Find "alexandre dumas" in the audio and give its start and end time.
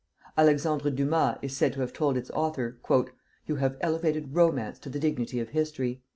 0.35-1.37